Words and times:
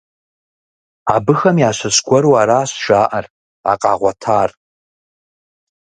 Абыхэм 1.15 1.57
ящыщ 1.69 1.97
гуэру 2.07 2.31
аращ 2.41 2.71
жаӏэр 2.85 3.25
а 3.71 3.73
къагъуэтар. 3.81 4.49